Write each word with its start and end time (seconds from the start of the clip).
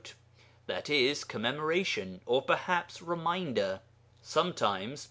e. 0.89 1.15
Commemoration, 1.27 2.21
or 2.25 2.41
perhaps 2.41 3.03
Reminder); 3.03 3.81
sometimes 4.23 4.99
(p. 4.99 4.99